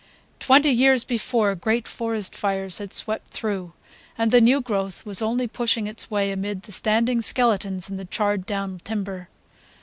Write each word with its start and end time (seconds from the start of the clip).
Twenty 0.39 0.71
years 0.71 1.03
before 1.03 1.53
great 1.53 1.87
forest 1.87 2.35
fires 2.35 2.79
had 2.79 2.91
swept 2.91 3.27
through, 3.29 3.73
and 4.17 4.31
the 4.31 4.41
new 4.41 4.59
growth 4.59 5.05
was 5.05 5.21
only 5.21 5.47
pushing 5.47 5.85
its 5.85 6.09
way 6.09 6.31
amid 6.31 6.63
the 6.63 6.71
standing 6.71 7.21
skeletons 7.21 7.87
and 7.87 7.99
the 7.99 8.05
charred 8.05 8.47
down 8.47 8.79
timber. 8.83 9.29